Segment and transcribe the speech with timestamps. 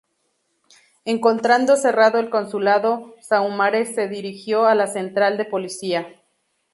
[1.05, 6.07] Encontrando cerrado el consulado, Saumarez se dirigió a la central de policía.